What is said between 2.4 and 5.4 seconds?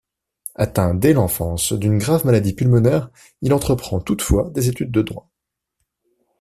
pulmonaire, il entreprend toutefois des études de droit.